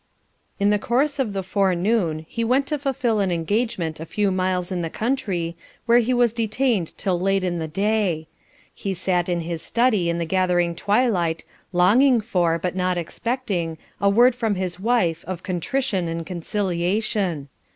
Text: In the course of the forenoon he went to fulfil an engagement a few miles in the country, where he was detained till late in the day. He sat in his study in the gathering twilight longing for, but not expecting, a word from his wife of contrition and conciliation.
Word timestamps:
In 0.59 0.71
the 0.71 0.79
course 0.79 1.19
of 1.19 1.31
the 1.31 1.43
forenoon 1.43 2.25
he 2.27 2.43
went 2.43 2.65
to 2.65 2.79
fulfil 2.79 3.19
an 3.19 3.31
engagement 3.31 3.99
a 3.99 4.05
few 4.07 4.31
miles 4.31 4.71
in 4.71 4.81
the 4.81 4.89
country, 4.89 5.55
where 5.85 5.99
he 5.99 6.11
was 6.11 6.33
detained 6.33 6.97
till 6.97 7.19
late 7.21 7.43
in 7.43 7.59
the 7.59 7.67
day. 7.67 8.27
He 8.73 8.95
sat 8.95 9.29
in 9.29 9.41
his 9.41 9.61
study 9.61 10.09
in 10.09 10.17
the 10.17 10.25
gathering 10.25 10.73
twilight 10.73 11.45
longing 11.71 12.19
for, 12.19 12.57
but 12.57 12.75
not 12.75 12.97
expecting, 12.97 13.77
a 14.01 14.09
word 14.09 14.33
from 14.33 14.55
his 14.55 14.79
wife 14.79 15.23
of 15.27 15.43
contrition 15.43 16.07
and 16.07 16.25
conciliation. 16.25 17.49